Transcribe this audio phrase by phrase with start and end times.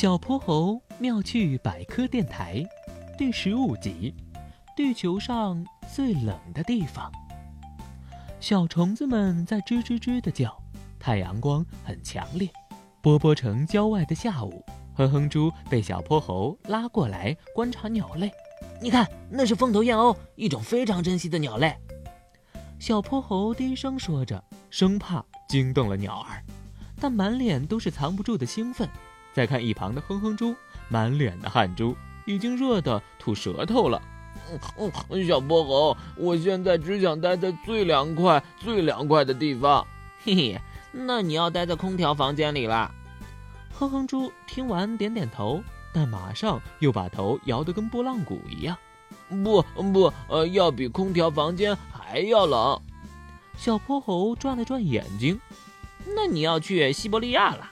[0.00, 2.64] 小泼猴妙趣百科电台
[3.18, 4.14] 第十五集：
[4.74, 5.62] 地球上
[5.94, 7.12] 最冷的地方。
[8.40, 10.56] 小虫子们在吱吱吱的叫，
[10.98, 12.48] 太阳光很强烈。
[13.02, 14.64] 波波城郊外的下午，
[14.94, 18.32] 哼哼猪被小泼猴拉过来观察鸟类。
[18.80, 21.76] 你看，那是凤头燕鸥，一种非常珍惜的鸟类。
[22.78, 26.42] 小泼猴低声说着，生怕惊动了鸟儿，
[26.98, 28.88] 但满脸都是藏不住的兴奋。
[29.32, 30.54] 再看一旁的哼哼猪，
[30.88, 34.00] 满脸的汗珠，已经热得吐舌头了。
[34.76, 39.86] 嗯嗯，小泼猴，我现在只想待在最凉快、最凉快的地方。
[40.24, 40.60] 嘿嘿，
[40.92, 42.92] 那你要待在空调房间里啦。
[43.72, 48.76] 哼哼猪听完点点头，但马上又把头摇得跟拨浪鼓一样。
[49.28, 52.80] 不不，呃，要比空调房间还要冷。
[53.56, 55.40] 小泼猴转了转眼睛，
[56.16, 57.70] 那你要去西伯利亚了。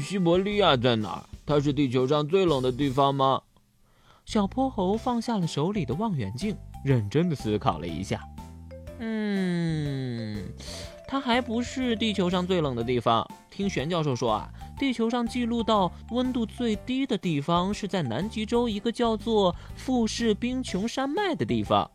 [0.00, 1.24] 西伯利亚在哪儿？
[1.46, 3.42] 它是地球上最冷的地方吗？
[4.24, 8.20] 小泼猴放下了手里的望远镜，认真的思考了一下。
[8.98, 10.44] 嗯，
[11.06, 13.24] 它还不是地球上最冷的地方。
[13.48, 21.88] 听玄教授说啊，地球上记录到温度最低的地方是在南极洲一个叫做富士冰穹山脉的地方。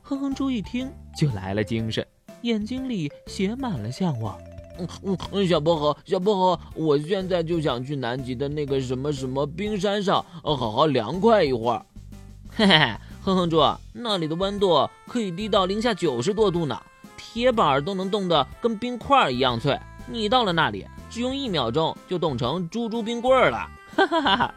[0.00, 2.06] 哼哼猪一听就来了精神，
[2.42, 4.38] 眼睛里写满了向往。
[4.78, 11.84] 嗯嗯嗯，小薄荷，小薄荷，我现在就想去南极的那个什么什么冰山上，好好凉快一会儿。
[12.56, 13.60] 嘿嘿嘿，哼哼猪，
[13.92, 16.80] 那里的温度可以低到零下九十多度呢，
[17.16, 19.78] 铁板都能冻得跟冰块一样脆。
[20.06, 23.68] 你到了那里，只用一秒钟就冻成猪猪冰棍了。
[23.96, 24.54] 哈哈哈哈！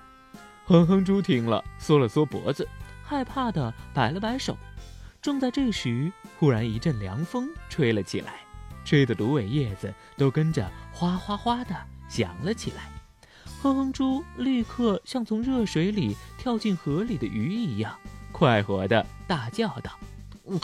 [0.65, 2.67] 哼哼猪听了，缩了缩脖子，
[3.03, 4.57] 害怕的摆了摆手。
[5.21, 8.46] 正在这时，忽然一阵凉风吹了起来。
[8.87, 11.75] 吹的芦苇叶子都跟着哗哗哗的
[12.07, 12.83] 响了起来，
[13.61, 17.93] 哼哼猪立刻像从热水里跳进河里的鱼一样，
[18.31, 19.91] 快活的大叫道
[20.47, 20.57] ：“嗯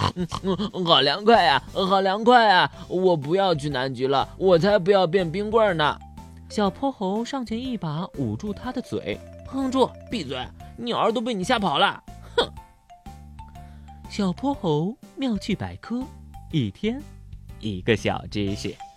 [0.71, 2.71] 嗯，好凉快呀，好凉快啊！
[2.87, 5.99] 我不要去南极了，我才不要变冰棍呢！”
[6.47, 9.19] 小泼猴上前一把捂住他的嘴
[9.51, 10.47] ：“哼哼猪，闭嘴！
[10.77, 12.01] 鸟儿都被你吓跑了！”
[12.37, 12.49] 哼！
[14.09, 16.01] 小泼猴妙趣百科，
[16.53, 17.03] 一天。
[17.63, 18.92] 一个小知识。